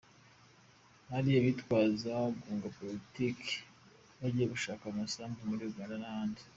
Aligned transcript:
Hari 1.11 1.29
abitwaza 1.39 2.13
guhunga 2.35 2.73
Politiki 2.77 3.51
bagiye 4.19 4.45
gushaka 4.53 4.83
amasambu 4.87 5.39
muri 5.49 5.63
Uganda 5.71 5.95
n’ahandi. 5.99 6.41